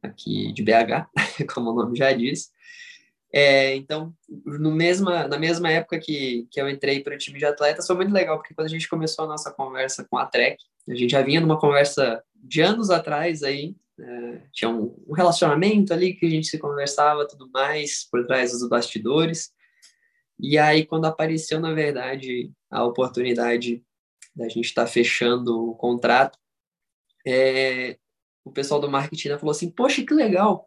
[0.02, 1.08] aqui de BH,
[1.54, 2.52] como o nome já diz.
[3.32, 7.44] É, então, no mesma, na mesma época que, que eu entrei para o time de
[7.44, 10.62] atletas, foi muito legal, porque quando a gente começou a nossa conversa com a Trek,
[10.88, 15.92] a gente já vinha numa conversa de anos atrás aí, é, tinha um, um, relacionamento
[15.92, 19.52] ali que a gente se conversava tudo mais por trás dos bastidores.
[20.38, 23.82] E aí, quando apareceu, na verdade, a oportunidade
[24.34, 26.38] da gente estar tá fechando o contrato,
[27.26, 27.96] é,
[28.44, 30.66] o pessoal do marketing falou assim: Poxa, que legal!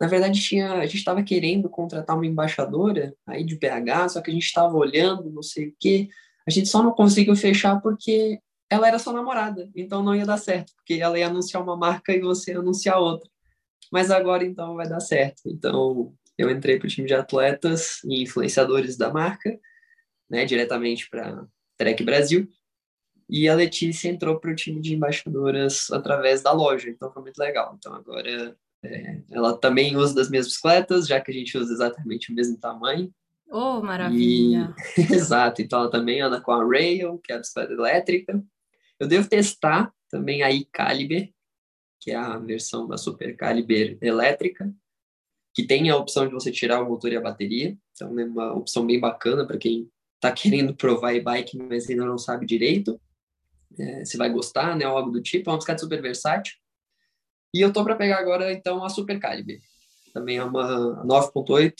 [0.00, 4.30] Na verdade, tinha, a gente estava querendo contratar uma embaixadora aí de BH, só que
[4.30, 6.08] a gente estava olhando, não sei o quê.
[6.46, 8.38] A gente só não conseguiu fechar porque
[8.70, 12.12] ela era sua namorada, então não ia dar certo, porque ela ia anunciar uma marca
[12.12, 13.28] e você ia anunciar outra.
[13.90, 15.42] Mas agora, então, vai dar certo.
[15.46, 19.58] Então, eu entrei para o time de atletas e influenciadores da marca,
[20.30, 21.44] né, diretamente para
[21.76, 22.48] Trek Brasil,
[23.28, 27.38] e a Letícia entrou para o time de embaixadoras através da loja, então foi muito
[27.38, 27.74] legal.
[27.76, 32.32] Então, agora é, ela também usa das minhas bicicletas, já que a gente usa exatamente
[32.32, 33.12] o mesmo tamanho.
[33.50, 34.74] Oh, maravilha!
[34.96, 35.00] E...
[35.12, 38.42] Exato, então ela também anda com a Rail, que é a bicicleta elétrica.
[38.98, 41.30] Eu devo testar também a e-Caliber,
[42.00, 44.72] que é a versão da Super Caliber elétrica,
[45.54, 47.76] que tem a opção de você tirar o motor e a bateria.
[47.92, 52.18] Então é uma opção bem bacana para quem está querendo provar e-bike, mas ainda não
[52.18, 53.00] sabe direito.
[53.78, 55.48] É, se vai gostar, né, ou algo do tipo.
[55.48, 56.54] É uma bicicleta super versátil.
[57.54, 59.60] E eu tô para pegar agora, então, a Super Calibre.
[60.12, 61.74] Também é uma 9.8,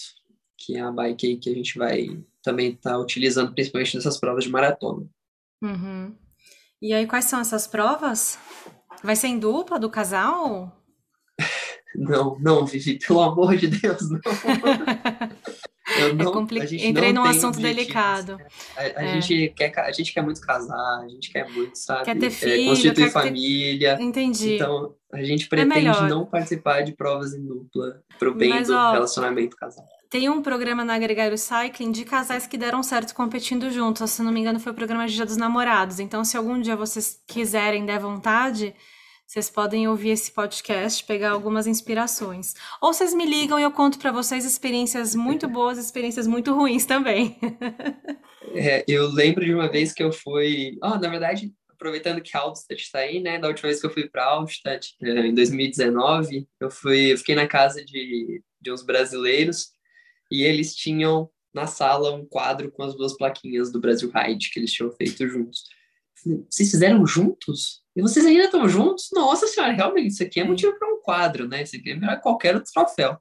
[0.56, 2.06] que é a bike que a gente vai
[2.42, 5.06] também estar tá utilizando, principalmente nessas provas de maratona.
[5.62, 6.14] Uhum.
[6.80, 8.38] E aí, quais são essas provas?
[9.02, 10.72] Vai ser em dupla do casal?
[11.94, 14.20] Não, não, Vivi, pelo amor de Deus, não.
[15.98, 16.88] É não, é compli...
[16.88, 18.38] Entrei num assunto delicado.
[18.76, 19.20] A, a é.
[19.20, 22.04] gente quer, a gente quer muito casar, a gente quer muito, sabe?
[22.04, 23.96] Quer ter é, filho, é, constituir família.
[23.96, 24.02] Ter...
[24.02, 24.54] Entendi.
[24.54, 28.74] Então, a gente pretende é não participar de provas em dupla pro bem Mas, do
[28.74, 29.86] ó, relacionamento casal.
[30.10, 34.10] Tem um programa na Gregário Cycling de casais que deram certo competindo juntos.
[34.10, 36.00] Se não me engano, foi o programa de Dia dos Namorados.
[36.00, 38.74] Então, se algum dia vocês quiserem, der vontade,
[39.28, 42.54] vocês podem ouvir esse podcast, pegar algumas inspirações.
[42.80, 46.86] Ou vocês me ligam e eu conto para vocês experiências muito boas, experiências muito ruins
[46.86, 47.38] também.
[48.56, 50.78] é, eu lembro de uma vez que eu fui.
[50.82, 53.38] Oh, na verdade, aproveitando que a Alstad está aí, né?
[53.38, 57.34] Da última vez que eu fui para Alstad, é, em 2019, eu fui, eu fiquei
[57.34, 59.72] na casa de, de uns brasileiros
[60.32, 64.58] e eles tinham na sala um quadro com as duas plaquinhas do Brasil Ride que
[64.58, 65.64] eles tinham feito juntos.
[66.48, 67.82] Vocês fizeram juntos?
[67.98, 69.08] E vocês ainda estão juntos?
[69.12, 71.64] Nossa senhora, realmente, isso aqui é motivo para um quadro, né?
[71.64, 73.18] Isso aqui é melhor que qualquer outro troféu.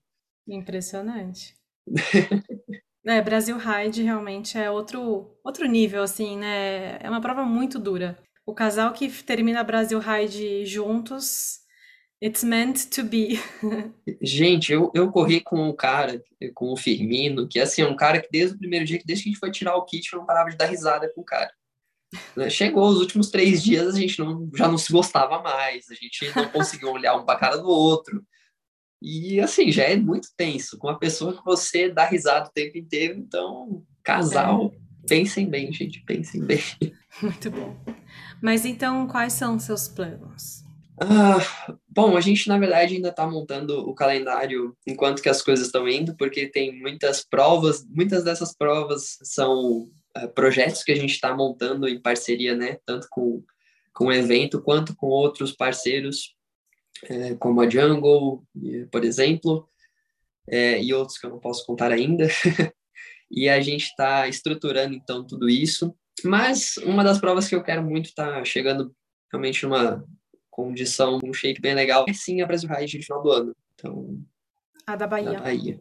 [0.48, 1.56] Impressionante.
[3.04, 7.00] é, Brasil Ride realmente é outro, outro nível, assim, né?
[7.00, 8.20] É uma prova muito dura.
[8.46, 11.62] O casal que termina Brasil Ride juntos,
[12.24, 13.40] it's meant to be.
[14.22, 18.22] gente, eu, eu corri com um cara, com o Firmino, que assim, é um cara
[18.22, 20.26] que desde o primeiro dia, desde que a gente foi tirar o kit, eu não
[20.28, 21.52] parava de dar risada com o cara.
[22.36, 22.50] Né?
[22.50, 26.32] Chegou os últimos três dias, a gente não, já não se gostava mais, a gente
[26.36, 28.24] não conseguiu olhar um para cara do outro.
[29.02, 32.78] E assim, já é muito tenso, com uma pessoa que você dá risada o tempo
[32.78, 35.08] inteiro, então, casal, é.
[35.08, 36.62] pensem bem, gente, pensem bem.
[37.22, 37.76] Muito bom.
[38.40, 40.64] Mas então, quais são seus planos?
[41.00, 45.68] Ah, bom, a gente na verdade ainda está montando o calendário enquanto que as coisas
[45.68, 49.90] estão indo, porque tem muitas provas, muitas dessas provas são
[50.34, 53.44] projetos que a gente está montando em parceria, né, tanto com,
[53.94, 56.36] com o evento quanto com outros parceiros,
[57.04, 58.44] é, como a Jungle,
[58.92, 59.70] por exemplo,
[60.50, 62.28] é, e outros que eu não posso contar ainda.
[63.30, 65.94] e a gente está estruturando então tudo isso.
[66.24, 68.96] Mas uma das provas que eu quero muito estar tá chegando
[69.32, 70.04] realmente numa
[70.50, 73.56] condição, um shape bem legal, é sim a Brasil Ride no final do ano.
[73.76, 74.20] Então,
[74.88, 75.34] a da Bahia.
[75.34, 75.80] Da Bahia.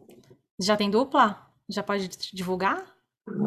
[0.59, 1.49] Já tem dupla?
[1.69, 2.96] Já pode divulgar?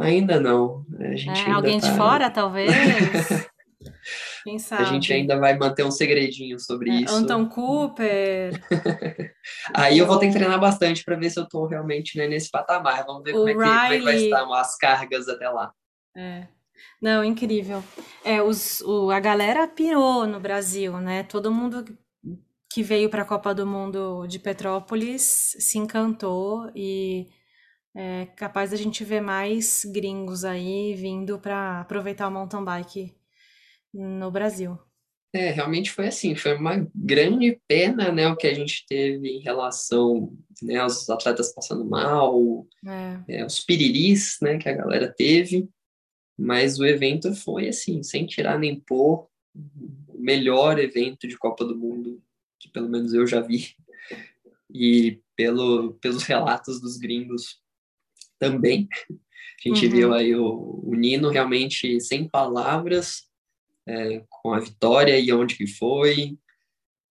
[0.00, 0.84] Ainda não.
[0.98, 1.88] A gente é, alguém tá...
[1.88, 2.70] de fora, talvez?
[4.44, 4.82] Quem sabe?
[4.82, 7.14] A gente ainda vai manter um segredinho sobre é, isso.
[7.14, 8.52] Anton Cooper.
[9.74, 12.50] Aí eu vou ter que treinar bastante para ver se eu tô realmente né, nesse
[12.50, 13.04] patamar.
[13.06, 15.72] Vamos ver como é, que, como é, que, vai estar as cargas até lá.
[16.16, 16.46] É.
[17.00, 17.82] Não, incrível.
[18.24, 21.22] É, os, o, a galera pirou no Brasil, né?
[21.22, 21.84] Todo mundo
[22.72, 27.28] que veio para a Copa do Mundo de Petrópolis se encantou e
[27.94, 33.14] é capaz da gente ver mais gringos aí vindo para aproveitar o mountain bike
[33.92, 34.78] no Brasil.
[35.32, 39.40] É, realmente foi assim, foi uma grande pena, né, o que a gente teve em
[39.40, 43.36] relação, né, aos atletas passando mal, é.
[43.36, 45.68] É, os piriris, né, que a galera teve,
[46.36, 51.78] mas o evento foi assim, sem tirar nem pôr, o melhor evento de Copa do
[51.78, 52.20] Mundo
[52.60, 53.74] que pelo menos eu já vi,
[54.72, 57.58] e pelo, pelos relatos dos gringos
[58.40, 58.88] também.
[59.10, 59.92] A gente uhum.
[59.92, 63.28] viu aí o, o Nino realmente sem palavras,
[63.86, 66.38] é, com a vitória e onde que foi.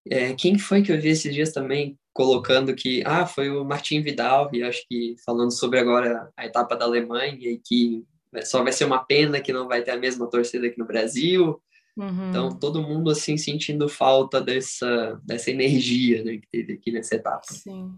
[0.09, 4.01] É, quem foi que eu vi esses dias também colocando que, ah, foi o Martin
[4.01, 8.03] Vidal, e acho que falando sobre agora a etapa da Alemanha, e que
[8.43, 11.61] só vai ser uma pena que não vai ter a mesma torcida aqui no Brasil.
[11.95, 12.30] Uhum.
[12.30, 17.45] Então, todo mundo, assim, sentindo falta dessa, dessa energia né, que teve aqui nessa etapa.
[17.51, 17.93] Sim.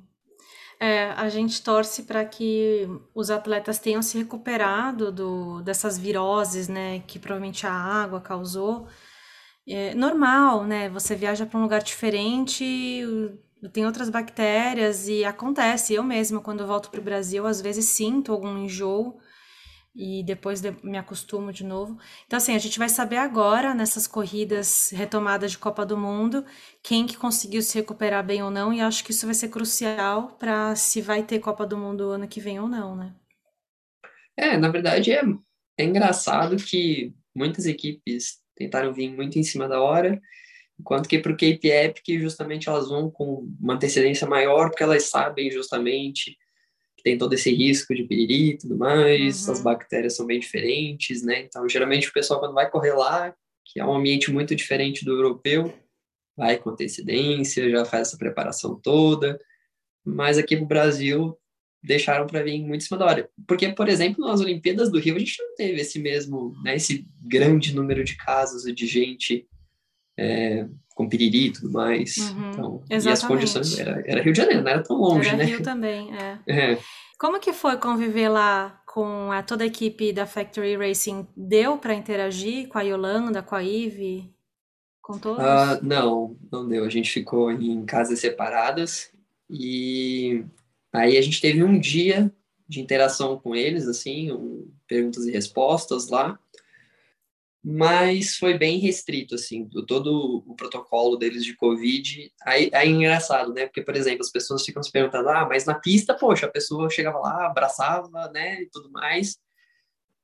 [0.83, 7.01] É, a gente torce para que os atletas tenham se recuperado do, dessas viroses, né,
[7.05, 8.87] que provavelmente a água causou.
[9.67, 10.89] É normal, né?
[10.89, 12.65] Você viaja para um lugar diferente,
[13.71, 15.93] tem outras bactérias e acontece.
[15.93, 19.19] Eu mesma, quando volto para o Brasil, às vezes sinto algum enjoo
[19.93, 21.97] e depois me acostumo de novo.
[22.25, 26.45] Então, assim, a gente vai saber agora, nessas corridas retomadas de Copa do Mundo,
[26.81, 30.37] quem que conseguiu se recuperar bem ou não, e acho que isso vai ser crucial
[30.39, 33.13] para se vai ter Copa do Mundo ano que vem ou não, né?
[34.37, 35.21] É, na verdade é,
[35.77, 40.21] é engraçado que muitas equipes tentaram vir muito em cima da hora,
[40.79, 45.09] enquanto que para o Cape Epic justamente elas vão com uma antecedência maior, porque elas
[45.09, 46.37] sabem justamente
[47.01, 49.53] tem todo esse risco de piriri e tudo mais, uhum.
[49.53, 51.41] as bactérias são bem diferentes, né?
[51.41, 53.33] Então, geralmente o pessoal quando vai correr lá,
[53.65, 55.73] que é um ambiente muito diferente do europeu,
[56.35, 59.39] vai com antecedência, já faz essa preparação toda,
[60.05, 61.37] mas aqui no Brasil
[61.83, 63.29] deixaram para vir muito em cima da hora.
[63.47, 67.07] Porque, por exemplo, nas Olimpíadas do Rio, a gente não teve esse mesmo, né, esse
[67.21, 69.47] grande número de casos de gente
[70.17, 72.17] é, com piriri e tudo mais.
[72.17, 75.37] Uhum, então, e as condições, era, era, Rio de Janeiro, não era tão longe, era
[75.37, 75.43] né?
[75.45, 76.39] Rio também, é.
[76.47, 76.77] é.
[77.17, 81.27] Como que foi conviver lá com a, toda a equipe da Factory Racing?
[81.37, 84.33] Deu para interagir com a Yolanda, com a Ive,
[85.01, 85.43] com todos?
[85.43, 86.83] Uh, não, não deu.
[86.83, 89.11] A gente ficou em casas separadas
[89.47, 90.43] e
[90.91, 92.33] aí a gente teve um dia
[92.67, 96.39] de interação com eles, assim, um, perguntas e respostas lá
[97.63, 102.31] mas foi bem restrito, assim, todo o protocolo deles de Covid.
[102.43, 103.67] Aí, aí é engraçado, né?
[103.67, 106.89] Porque, por exemplo, as pessoas ficam se perguntando, ah, mas na pista, poxa, a pessoa
[106.89, 109.37] chegava lá, abraçava, né, e tudo mais,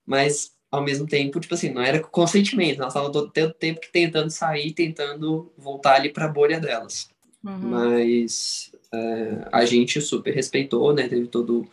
[0.05, 3.91] mas ao mesmo tempo, tipo assim, não era consentimento, nós estávamos todo o tempo que
[3.91, 7.09] tentando sair, tentando voltar ali para a bolha delas.
[7.43, 7.69] Uhum.
[7.69, 11.07] Mas é, a gente super respeitou, né?
[11.07, 11.67] Teve todo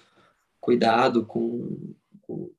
[0.61, 2.51] cuidado com, com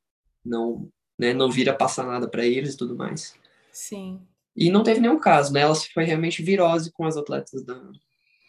[0.43, 1.34] não né?
[1.34, 3.36] Não vira passar nada para eles e tudo mais.
[3.72, 4.22] Sim.
[4.55, 5.61] E não teve nenhum caso, né?
[5.61, 7.80] Ela foi realmente virose com as atletas da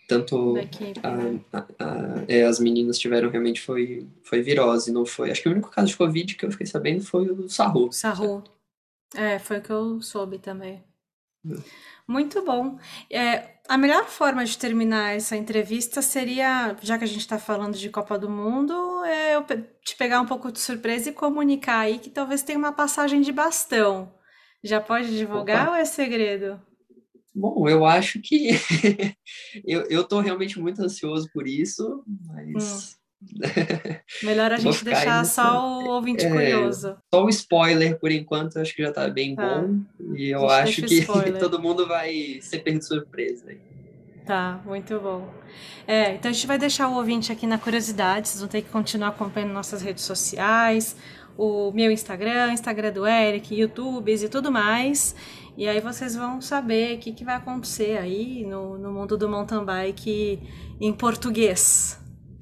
[0.09, 0.55] tanto
[1.03, 1.41] a, né?
[1.53, 5.31] a, a, é, as meninas tiveram realmente foi foi virose, não foi.
[5.31, 7.91] Acho que o único caso de covid que eu fiquei sabendo foi o Sarro.
[7.93, 8.45] Sarro.
[9.14, 10.83] É, foi o que eu soube também.
[12.07, 12.78] Muito bom.
[13.11, 17.76] É, a melhor forma de terminar essa entrevista seria, já que a gente está falando
[17.76, 19.44] de Copa do Mundo, é eu
[19.84, 23.32] te pegar um pouco de surpresa e comunicar aí que talvez tenha uma passagem de
[23.32, 24.14] bastão.
[24.62, 25.72] Já pode divulgar Opa.
[25.72, 26.61] ou é segredo?
[27.34, 28.51] Bom, eu acho que
[29.66, 33.06] eu, eu tô realmente muito ansioso por isso, mas hum.
[34.23, 36.97] Melhor a gente deixar só o ouvinte é, curioso.
[37.12, 39.61] Só o spoiler, por enquanto, acho que já tá bem tá.
[39.61, 39.81] bom.
[40.14, 41.05] E eu acho que
[41.39, 43.55] todo mundo vai ser de surpresa.
[44.25, 45.31] Tá, muito bom.
[45.87, 48.69] É, então a gente vai deixar o ouvinte aqui na curiosidade, vocês vão ter que
[48.69, 50.97] continuar acompanhando nossas redes sociais,
[51.39, 55.14] o meu Instagram, Instagram do Eric, YouTubes e tudo mais.
[55.57, 59.29] E aí vocês vão saber o que, que vai acontecer aí no, no mundo do
[59.29, 60.39] mountain bike
[60.79, 61.99] em português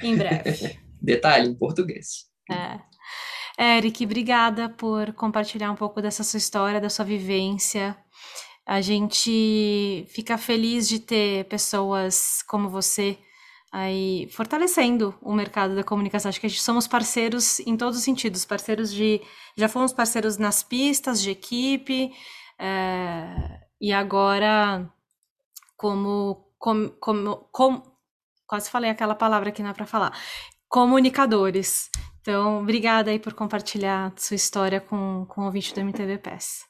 [0.06, 0.78] em breve.
[1.00, 2.26] Detalhe, em português.
[2.50, 3.76] É.
[3.76, 7.96] Eric, obrigada por compartilhar um pouco dessa sua história, da sua vivência.
[8.66, 13.18] A gente fica feliz de ter pessoas como você
[13.70, 16.28] aí fortalecendo o mercado da comunicação.
[16.28, 19.20] Acho que a gente somos parceiros em todos os sentidos, parceiros de
[19.56, 22.12] já fomos parceiros nas pistas de equipe
[22.58, 24.90] é, e agora
[25.76, 27.82] como como, como, como
[28.46, 30.16] quase falei aquela palavra que não é para falar.
[30.68, 31.90] Comunicadores.
[32.20, 36.64] Então, obrigada aí por compartilhar sua história com, com o ouvinte do MTV PES.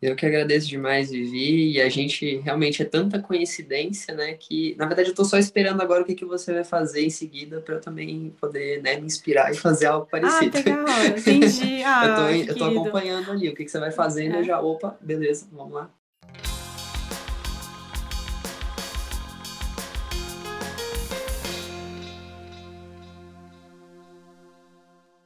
[0.00, 4.86] Eu que agradeço demais, Vivi, e a gente realmente é tanta coincidência, né, que na
[4.86, 7.74] verdade eu estou só esperando agora o que, que você vai fazer em seguida para
[7.74, 10.56] eu também poder, né, me inspirar e fazer algo ah, parecido.
[10.56, 11.82] Ah, legal, entendi.
[11.82, 14.38] Ah, eu, tô acompanhando ali, o que, que você vai fazendo, é.
[14.38, 15.90] eu já, opa, beleza, vamos lá.